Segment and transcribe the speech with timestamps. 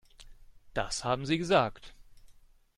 [0.73, 1.93] Das haben sie gesagt.